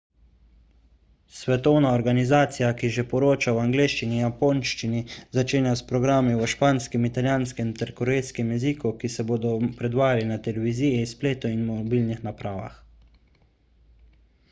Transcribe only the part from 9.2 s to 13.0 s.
bodo predvajali na televiziji spletu in mobilnih napravah